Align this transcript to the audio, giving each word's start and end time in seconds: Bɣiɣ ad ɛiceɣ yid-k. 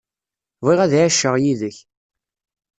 Bɣiɣ 0.63 0.79
ad 0.81 0.93
ɛiceɣ 1.01 1.35
yid-k. 1.43 1.77